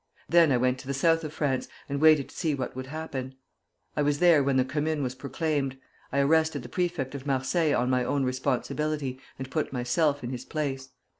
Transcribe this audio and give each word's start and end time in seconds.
Then 0.27 0.51
I 0.51 0.57
went 0.57 0.79
to 0.79 0.87
the 0.87 0.95
South 0.95 1.23
of 1.23 1.31
France, 1.31 1.67
and 1.87 2.01
waited 2.01 2.29
to 2.29 2.35
see 2.35 2.55
what 2.55 2.75
would 2.75 2.87
happen. 2.87 3.35
I 3.95 4.01
was 4.01 4.17
there 4.17 4.43
when 4.43 4.57
the 4.57 4.65
Commune 4.65 5.03
was 5.03 5.13
proclaimed. 5.13 5.77
I 6.11 6.21
arrested 6.21 6.63
the 6.63 6.69
prefect 6.69 7.13
of 7.13 7.27
Marseilles 7.27 7.75
on 7.75 7.91
my 7.91 8.03
own 8.03 8.23
responsibility, 8.23 9.19
and 9.37 9.51
put 9.51 9.71
myself 9.71 10.23
in 10.23 10.31
his 10.31 10.43
place. 10.43 10.89